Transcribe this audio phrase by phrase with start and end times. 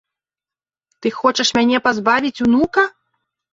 [1.03, 2.89] Ты хочаш мяне пазбавіць унука?